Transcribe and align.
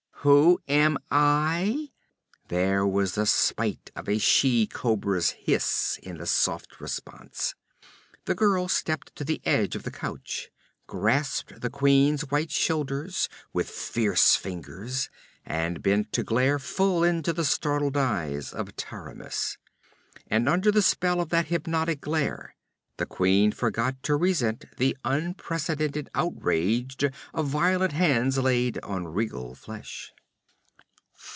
'Who 0.23 0.61
am 0.67 0.99
I?' 1.09 1.89
There 2.49 2.85
was 2.85 3.15
the 3.15 3.25
spite 3.25 3.89
of 3.95 4.07
a 4.07 4.19
she 4.19 4.67
cobra's 4.67 5.31
hiss 5.31 5.99
in 6.03 6.19
the 6.19 6.27
soft 6.27 6.79
response. 6.79 7.55
The 8.25 8.35
girl 8.35 8.67
stepped 8.67 9.15
to 9.15 9.23
the 9.23 9.41
edge 9.45 9.75
of 9.75 9.81
the 9.81 9.89
couch, 9.89 10.51
grasped 10.85 11.61
the 11.61 11.71
queen's 11.71 12.29
white 12.29 12.51
shoulders 12.51 13.29
with 13.51 13.67
fierce 13.71 14.35
fingers, 14.35 15.09
and 15.43 15.81
bent 15.81 16.13
to 16.13 16.21
glare 16.23 16.59
full 16.59 17.03
into 17.03 17.33
the 17.33 17.43
startled 17.43 17.97
eyes 17.97 18.53
of 18.53 18.75
Taramis. 18.75 19.57
And 20.27 20.47
under 20.47 20.71
the 20.71 20.83
spell 20.83 21.19
of 21.19 21.29
that 21.29 21.47
hypnotic 21.47 21.99
glare, 21.99 22.53
the 22.97 23.05
queen 23.07 23.51
forgot 23.51 24.03
to 24.03 24.15
resent 24.15 24.65
the 24.77 24.95
unprecedented 25.03 26.07
outrage 26.13 27.03
of 27.33 27.47
violent 27.47 27.93
hands 27.93 28.37
laid 28.37 28.77
on 28.83 29.07
regal 29.07 29.55
flesh. 29.55 30.13